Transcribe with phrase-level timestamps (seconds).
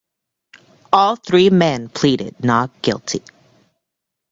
[0.91, 3.21] All three men pleaded not guilty.